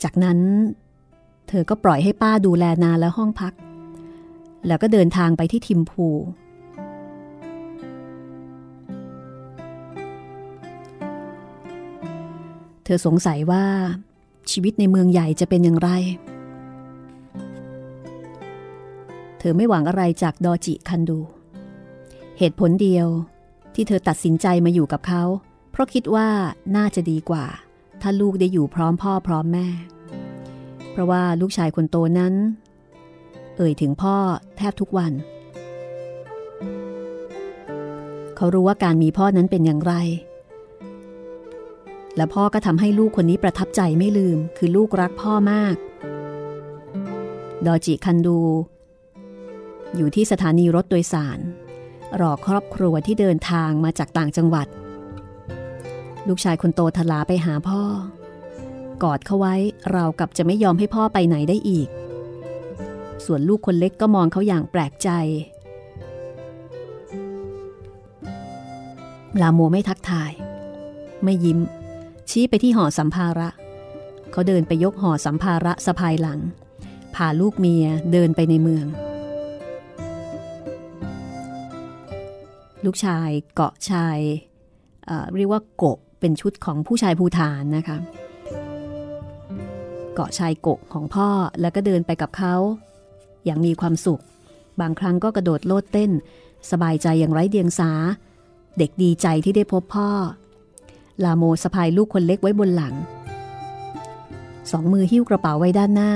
[0.02, 0.38] จากนั้น
[1.48, 3.52] เธอก็ปล่อยให้ป้าดูแลนาและห้องพัก
[4.66, 6.06] แล้วก็เดินทางไปที่ทิมพู
[12.84, 13.64] เธอสงสัยว่า
[14.50, 15.90] ชีวิตในเมืองใหญ่จะเป็นอย่างไร
[19.38, 21.18] เธอไม่หวังอะไรจากดอจิคันดู
[22.38, 23.08] เหตุผลเดียว
[23.74, 25.22] ที่เธอตัดสินใจมาอยู่กับเขา
[25.70, 26.28] เพราะคิดว่า
[26.76, 27.44] น่าจะดีกว่า
[28.02, 29.68] ถ้าลูกได้อยู่พร้อมพ่อพร้อมแม่
[30.90, 32.34] เพราะว่าลูกชายคนโตนั้น
[33.56, 34.16] เอ่ยถึงพ่อ
[34.56, 35.12] แทบทุกวัน
[38.36, 39.94] เขารู้ว่าการมีพ่อนั้นเป็นอย่างไร
[42.16, 45.76] และพ่อก็ทำให้ลูกคนนี้ประทับใจไม่ลืม คือลูกรักพ่อมาก
[47.66, 48.38] ดอจิคันดู
[49.96, 51.38] อยู่ที่สถานีรถโดยสาร
[52.20, 54.66] รอครอบครัวที่เดินทางมาจากต่างจังหวัด
[56.28, 57.82] ลูกชายคนโตทลาไปหาพ่อ
[59.02, 59.54] กอดเขาไว้
[59.92, 61.88] เรากับจะไม่ยอมให้พ่อไปไหนได้อีก
[63.24, 65.08] ส่วนลูกคนเล็กก็มองเขาอย่างแปลกใจ
[69.40, 70.32] ลาโมไม่ทักทาย
[71.24, 71.58] ไม่ยิ้ม
[72.30, 73.48] ชี้ไปที่ห่อสัมภาระ
[74.32, 76.40] เขาเดินไปยกห่อสัมภาระสะพายหลัง
[77.14, 78.86] พาลูกเมียเดินไปในเมือง
[82.84, 84.18] ลูกชายเกาะชาย
[85.06, 87.98] เเรียกว่าโกะเป็นชุดของผู้ชายภูฐานนะคะ
[90.14, 91.28] เกาะชายโกะของพ่อ
[91.60, 92.54] แล้วก็เดินไปกับเขา
[93.44, 94.22] อย่างมีความสุข
[94.80, 96.10] บางครั้งก็กระโดดโลดเต้น
[96.70, 97.90] สบายใจอย่างไร้เดียงสา
[98.78, 100.08] เด็กดีใจที่ได้พบพ่อ
[101.24, 102.94] ลาโมสะพายลูกคนเล็กไว้บนหลัง
[104.70, 106.12] สองมือหิ้วกระเป๋าไว้ด้านหน้า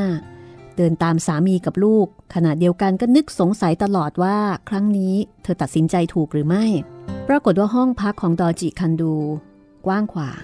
[0.76, 4.36] เดินตามสามีกับลูก ขณะเดียวกันก็นึกสงสัยตลอดว่า
[4.68, 6.64] ครั้งนี้เธอตัดสินใจถูกหรือไม่
[7.28, 9.14] ปรากฏว่าห้องพักของดอจิคันดู
[9.86, 10.42] กว้างขวาง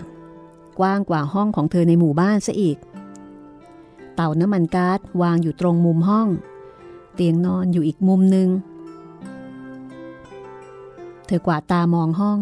[0.78, 2.78] กว้างกว่าห้องของเธอในหมู่บ้านซะอีก
[4.14, 6.28] เต่าน้ำมันก๊าซวางอยู่ตรงมุมห้อง
[7.14, 8.48] เตียงนอนอยู่อีกมุมหนึ่ง
[11.26, 12.38] เธอกวาดตามองห้อง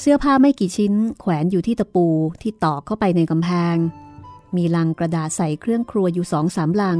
[0.00, 2.06] เสื้อผ้าไม่กี่ชิ้น แขวนอยู่ที่ตะปู
[2.42, 3.76] ที่ตอกเข้าไปในกำแพง
[4.56, 6.98] มีลังกระดาษใส่เครื่องครัวอยู่สองสามลัง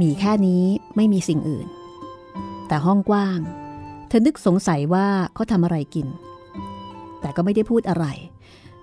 [0.00, 0.64] มีแค่นี้
[0.96, 1.66] ไม่มีสิ่งอื่น
[2.68, 3.38] แต่ห้องกว้าง
[4.08, 6.06] เธอนึกสงสัยว่าเขาทำอะไรกิน
[7.20, 8.06] แต่ก็ไม่ได้พูดอะไร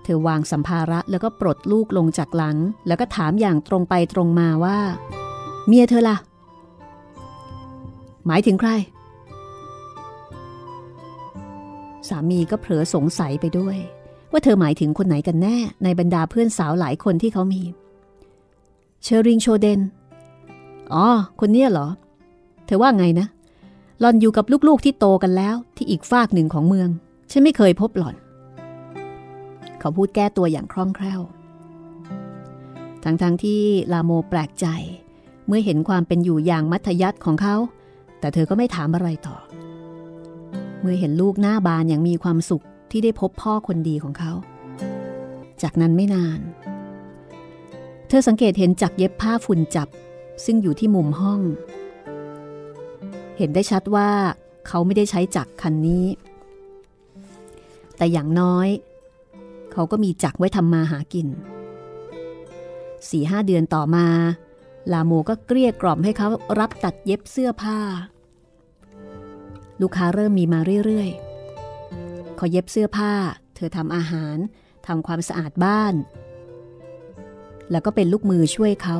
[0.02, 4.78] เธอวางสัมภาระแล้วก็ปลดลูกลงจากหลัง แล้วก็ถามอย่างตรงไปตรงมาว่า
[5.66, 6.16] เมียเธอล่ะ
[8.26, 8.70] หมายถึงใคร
[12.08, 13.76] สามีก็เผลอสงสัยไปด้วย
[14.32, 17.62] ว่าเธอหมายถึงคนไหนกันแน่ในบรรดาเพื่อนสาวหลายคนที่เขามี
[19.02, 19.80] เชอริงโชเดน
[20.94, 21.06] อ๋อ
[21.40, 21.88] คนเนี้ยเหรอ
[22.66, 23.26] เธอว่าไงนะ
[24.00, 26.88] หล่อนอยู่กับลูกๆที่โตกันแล้วที่อีกฝากหนึ่งของเมือง
[27.30, 28.16] ฉันไม่เคยพบหล่อน
[29.78, 31.20] เขาพูดแก้ตัวอย่างคล่องแคล่ว
[33.04, 33.60] ทั้งๆทที่
[33.92, 34.66] ลาโมแปลกใจ
[35.46, 37.56] เมื่อเห็นความเป็นอยู่อย่างมัธยัติของเขา
[38.20, 39.36] แต่เธอก็ไม่ถามอะไรต่อ
[40.80, 44.32] เมื่อเห็นลูกหน้าบานอย่างมีความสุข ที่ได้พบพ่อคนดีของเขา
[45.62, 46.40] จากนั้นไม่นาน
[48.08, 49.88] เธอสังเกตเห็นจักเย็บผ้าฝุ่นจับ
[50.44, 51.40] ซึ่งอยู่ที่มุมห้อง
[53.38, 54.10] เห็นได้ชัดว่า
[54.66, 56.06] เขาไม่ได้ใช้จักคันนี้
[57.96, 58.68] แต่อย่างน้อย
[59.72, 61.28] เขาก็มีจักไว้ทำมาหากิน
[63.10, 64.06] สี่ห้าเดือนต่อมา
[64.92, 66.28] ลาโมก็เกลี้ยกล่อมให้เขา
[66.58, 67.78] รับตัดเย็บเสื้อผ้า
[69.80, 71.31] ลูกค้าเริ่มมีมาเรื่อยๆ
[72.42, 73.14] เขาเย็บเสื้อผ้า
[73.56, 74.36] เธอทำอาหาร
[74.86, 75.94] ทำความสะอาดบ้าน
[77.70, 78.96] แล้วก็เป็นลูกมือช่วยเขา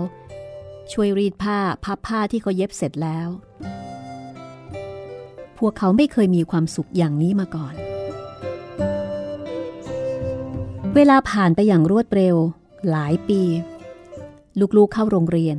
[0.93, 3.29] ช่วยรีดผ้าพับผ้าที่เขาเย็บเสร็จแล้ว
[5.59, 7.75] พวกเขาไม่เคยมีความสุขอย่างนี้มาก่อน
[10.95, 12.37] เวลาผ่านไปอย่างรวดเร็ว
[12.91, 13.43] หลายปี
[14.77, 15.59] ลูกๆเข้าโรงเรียน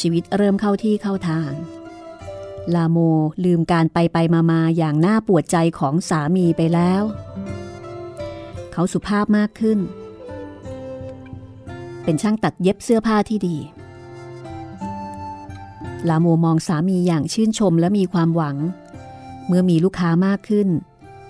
[0.00, 1.52] ชีวิตเริ่มเข้าที่เข้าทาง
[2.74, 2.98] ลาโม
[3.44, 7.02] ลืมการไปไปมามาอย่างน่าปวดใจของสามีไปแล้ว
[8.72, 9.78] เขาสุภาพมากขึ้น
[12.04, 13.56] เป็นช่างตัดเย็บเสื้อผ้าที่ดี
[16.08, 18.56] ลาโมมองสามีอย่างชื่นชมและมีความหวัง
[19.46, 20.68] เมื่อมีลูกค้ามากขึ้น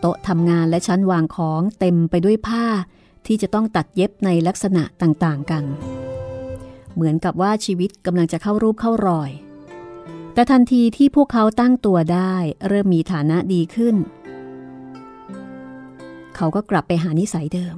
[0.01, 2.66] โต๊ะทำงานและชั้นวางของเต็มไปด้วยผ้า
[3.27, 5.64] ที่จะต้องตัดเย็บในลักษณะต่างๆกัน
[6.95, 9.31] เหมือนกับว่าชีวิตกำลังจะเข้ารูปเข้ารอย
[10.35, 12.35] แต่ทันทีที่พวกเขาตั้งตัวได้
[12.68, 13.97] เริ่มมีฐานะดีขึ้น
[16.37, 17.77] เขาก็กลับไปหานิสัยเดิม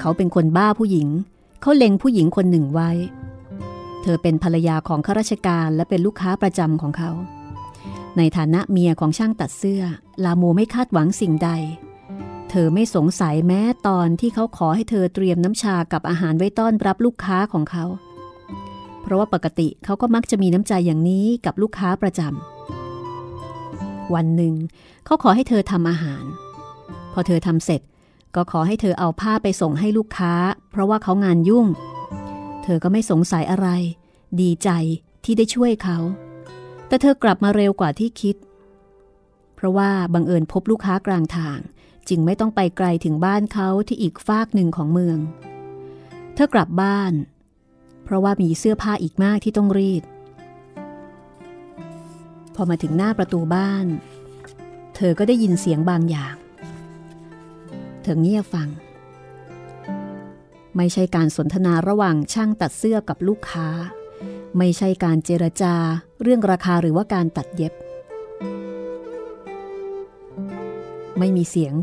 [0.00, 1.08] เขาเป็นคนบ้าผู้หญิง
[1.60, 2.90] เขาเล็งผู้หญิงคนหนึ่งไว้
[4.02, 7.10] เธอเป็นภรรยาของข้าราชการและเป็นลูกค้าประจำของเขา
[8.16, 9.82] ในฐานะเมียของช่างตัดเสื้อ
[10.24, 11.50] ลาโมไม่คาดหวังสิ่งใด
[12.50, 24.54] เธอไม่สงสัยแม้ตอนที่เขาขอให้เธอเตรียมน้ำชากับอาหารไว้ต้อนรับลูกค้าของเขาเเพราะว่าปกติเขาก็มักจะมีน้ำใจอย่างนี้กับลูกค้าประจำวันหนึ่ง
[25.04, 26.24] เขาขอให้เธอทำอาหาร
[27.12, 27.80] พอเธอทำเสร็จ
[28.34, 30.32] ก็ขอให้เธอเอาผ้าไปส่งให้ลูกค้า
[30.70, 31.66] เพราะว่าเขางานยุ่ง
[32.62, 33.68] เธอก็ไม่สงสัยอะไร
[34.40, 34.70] ดีใจ
[35.24, 35.98] ที่ได้ช่วยเขา
[36.86, 38.36] แต่เธอกลับมาเร็วกว่าที่คิด
[39.54, 41.58] เพราะว่าบังเอิญพบลูกค้ากลางทาง
[42.08, 45.18] จึงไม่ต้องไปไกลถึงบ้านเขาที่อีกฟากหนึ่งของเมือง
[46.34, 47.12] เธอกลับบ้าน
[48.12, 50.02] ราะว่ามีเสื้อผ้าอีกมากที่ต้องรีด
[52.54, 53.86] พอมาถึงหน้าประตูบ้าน
[54.96, 56.34] เธอก็ได้ยินเสียงบางอย่าง
[58.02, 58.68] เธอเงียบฟัง
[60.76, 63.68] ไม่ใช่การสนทนาระหว่างช่างตัดเสื้อกับลูกค้า
[64.58, 65.74] ไม่ใช่การเจรจา
[66.22, 67.72] เรื่องราคาหรือว่าการตัดเย็บ
[71.18, 71.74] ไม่มีเสียง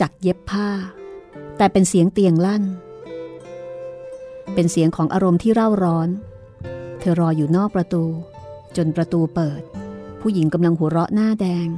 [0.00, 0.68] จักเย็บผ้า
[1.56, 2.64] แต่เป็นเสียงเตียงลั่น
[4.54, 6.08] เป็นเสียงของอารมณ์ที่เร่าร้อน
[6.98, 8.04] เธอรออยู่นอกประตู
[8.76, 9.62] จนประตูเปิด
[10.20, 11.68] ผู้หญิงกำลังหัวเราะหน้าแดง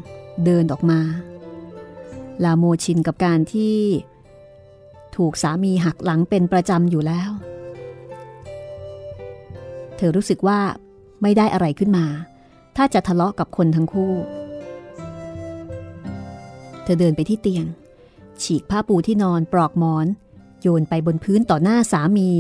[0.45, 1.01] เดินออกมา
[2.45, 3.79] ลาโมชินกับการที่
[5.17, 7.31] ถูกสามีหักหลังเป็นประจำอยู่แล้ว
[9.97, 10.61] เธอรู้สึกว่า
[11.23, 12.07] ไม่ได้อะไรขึ้นมา
[12.77, 14.13] ถ้าจะทะเลาะกับคนทั้งคู่
[16.83, 17.67] เธอเดินไปที่เตียง
[18.43, 20.07] ฉีกผ้าปูที่นอนปลอกหมอน
[20.63, 22.31] โยนไปบนพื้นต่อหน้าสามี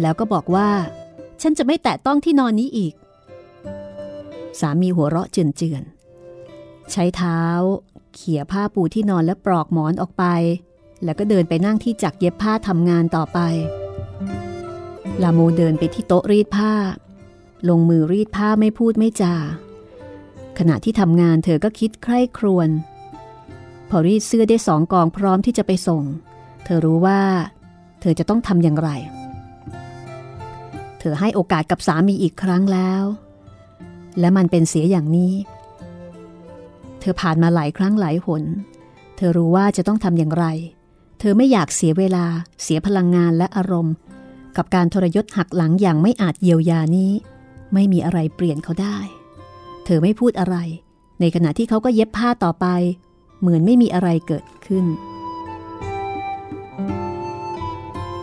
[0.00, 0.70] แล้วก็บอกว่า
[1.42, 2.94] ฉันจะไม่แตะต้องที่นอนนี้อีก
[4.60, 7.40] สามีหัวเราะเจือนๆ ใช้เท้า
[8.14, 10.24] เขี่ยผ้าปูที่นอนและปลอกหมอนออกไป
[11.04, 13.38] แล้วก็เดินไปนั่งที่จักเย็บผ้าทำงานต่อไป
[15.22, 16.72] ลาโมเดินไปที่โต๊ะรีดผ้า
[17.68, 19.34] ลงมือรีดผ้าไม่พูดไม่จา
[20.58, 22.68] ขณะที่ทำงานเธอก็คิดใคร่ครวญ
[23.88, 26.02] พอรีดเสื้อได้สองกองพร้อมที่จะไปส่ง
[26.64, 27.20] เธอรู้ว่า
[28.00, 28.90] เธอจะต้องทำอย่างไร
[31.04, 33.02] ธอให้โอกาสกับสามีอีกครั้งแล้ว
[34.20, 35.34] และมันเป็นเสียอย่างนี้
[37.00, 38.42] เธอผ่านมาหลายครั้งหลายหน
[39.16, 40.46] เธอรู้ว่าจะต้องทำอย่างไร
[41.18, 42.26] เธอไม่อยากเสียเวลา
[42.62, 43.94] เสียพลังงานและอารมณ์
[44.56, 47.12] กับการทรยศหักหลังอย่างไม่อาจเยียวยานี้
[47.74, 48.98] ไม่มีอะไรเปลี่ยนเขาได้
[49.84, 50.56] เธอไม่พูดอะไร
[51.20, 52.66] ในขณะที่เขาก็เย็บผ้าต่อไป
[53.40, 54.84] เหมือนไม่มีอะไรเกิดขึ้น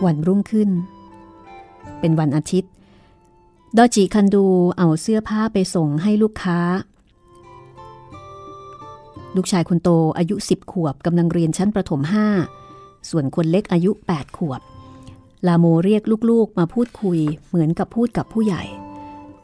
[0.04, 0.70] วันรุ่งขึ้น
[2.02, 2.70] เป็นวันอาทิตย์
[3.76, 4.44] ดอจิคันดู
[4.78, 6.58] เอาเสื้อผ้าไปส่งให้ลูกค้า
[9.36, 9.88] ลูกชายคนโต
[10.18, 12.26] อายุสิบขวบกำลังเรียนชั้นประถมห้า
[13.10, 14.60] ส่วนคนเล็กอายุ 8 ขวบ
[15.46, 18.62] ลาโมเรียกลูกๆมาพูดคุยเหมือนกับพูดกับผู้ใหญ่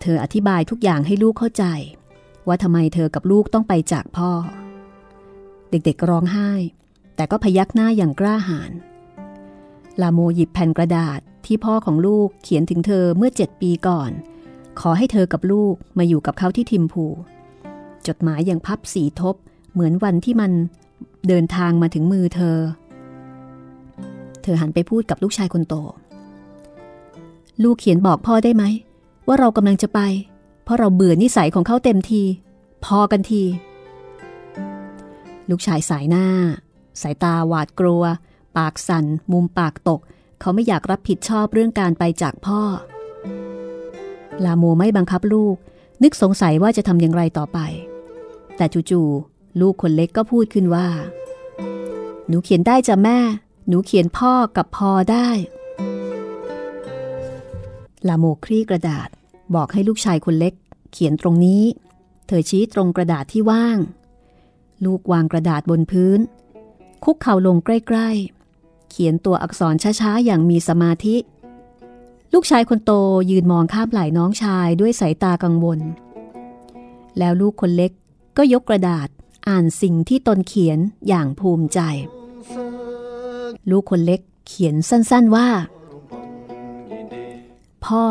[0.00, 1.64] เธออธิบายทุกอย่างให้ลูกเข้าใจ
[2.46, 4.30] ว่าทำไมเธอกับลูกต้องไปจากพ่อ
[5.70, 6.50] เด็กๆร้องไห้
[7.16, 8.70] แต่ก็พยักหน้าอย่างกล้าหาญ
[10.00, 14.11] ลาโมหยิบแผ่นกระดาษ ที่พ่อของลูกเขียนถึงเธอเมื่อเจ็ดปีก่อน
[14.80, 17.05] ขอให้เธอกับลูกมาอยู่กับเขาที่ทิมพู
[18.07, 19.34] จดหมายอย่างพับสีทบ
[19.72, 20.53] เหมือนวันที่มัน
[21.28, 22.59] เดินทางมาถึงมือเธอ
[24.42, 25.74] เธอหันไปพูดกับลูกชายคนโต
[27.62, 28.64] ลูกเขียนบอกพ่อได้ไหม
[29.26, 30.01] ว่าเรากำลังจะไป
[30.64, 32.22] เพราะเราเบื่อนิสัยของเขาเต็มที
[32.84, 33.42] พอกันที
[35.51, 36.26] ลูกชายสายหน้า
[37.03, 38.03] สายตาหวาดกลัว
[38.57, 40.01] ปากสัน่น มุมปากตก
[40.41, 42.61] เขาไม่อยากรับผิดชอบเรื่องการไปจากพ่อ
[44.45, 45.57] ลาโมไม่บังคับลูก
[46.03, 47.59] นึกสงสัยว่าจะทำอย่างไรต่อไป
[48.57, 50.89] แต่จู่ๆลูกคนเล็กก็พูดขึ้นว่า
[52.28, 53.18] หนูเขียนได้จ้ะแม่
[53.68, 55.28] หนูเขียนพ่อกับพอได้
[58.09, 59.09] ลาโมคลี่กระดาษ
[59.55, 60.55] บอกให้ลูกชายคนเล็ก
[60.93, 61.64] เขียนตรงนี้
[62.26, 63.78] เธอชี้ตรงกระดาษที่ว่าง
[64.84, 66.20] ลูกวางกระดาษบนพื้น
[67.05, 68.38] คุกเข่าลงใกล้ๆ
[68.91, 71.16] เขียนตัวอักษรช้าๆ อย่างมีสมาธิ
[72.32, 72.93] ลูกชายคนโต
[73.30, 75.80] ยืนมองข้ามไหล่น้องชายด้วยสายตากังวล
[77.18, 77.93] แล้วลูกคนเล็ก
[78.36, 79.09] ก็ยกกระดาษ
[79.49, 80.78] อ่านสิ่งที่ตนเขียน
[81.09, 81.80] อย่างภูมิใจ
[83.70, 85.49] ลูกคนเล็กเขียนสั้นๆว่า
[87.84, 88.05] พ่อ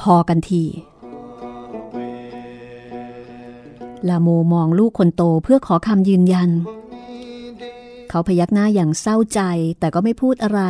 [0.00, 0.64] พอกันที
[4.08, 6.50] ลาโมมองลูกคนโตเพื่อขอคำยืนยัน
[8.14, 9.40] เขาพยักหน้าอย่างเศร้าใจ
[9.80, 10.60] แต่ก็ไม่พูดอะไร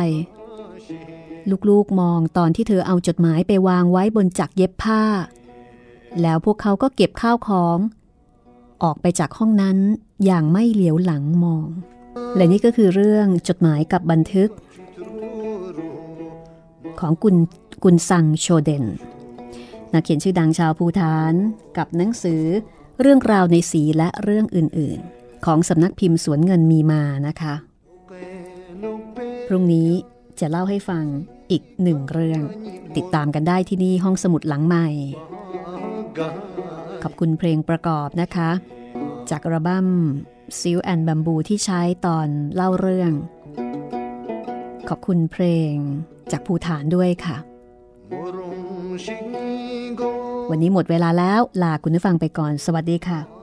[1.69, 5.03] ลูกๆมองตอนที่เธอเอาจดหมายไปวางไว้บนจักเย็บผ้า
[6.21, 7.77] แล้วพวกเขาก็เก็บข้าวของ
[8.83, 9.77] ออกไปจากห้องนั้น
[10.25, 11.67] อย่างไม่เหลียวหลังมอง
[12.35, 14.49] และนี่ก็คือเรื่องจดหมายกับบันทึก
[16.99, 17.37] ของกุน
[17.83, 18.85] กุนซังโชเดน
[19.93, 21.33] นักเขียนชื่อดังชาวภูฐาน
[21.77, 22.43] กับหนังสือ
[23.01, 27.53] เรื่องราวในสีและเรื่องอื่นๆ ของสำนักพิมพ์สวนเงินมีมานะคะ
[29.47, 29.89] พรุ่งนี้
[30.39, 31.03] จะเล่าให้ฟัง
[31.51, 32.41] อีกหนึ่งเรื่อง
[32.97, 34.87] ติดตามกันได้ที่นี่ห้องสมุดหลังใหม่
[37.03, 38.49] ขอบคุณเพลงประกอบนะคะ
[39.29, 39.87] จากอัลบั้ม
[40.59, 43.11] ซิลแอนบัมบูที่ใช้ตอนเล่าเรื่อง
[44.89, 45.73] ขอบคุณเพลง
[46.31, 47.37] จากภูฐานด้วยค่ะ
[50.49, 53.42] วันนี้หมดเวลาแล้วลาคุณผู้ฟังไปก่อน สวัสดีค่ะ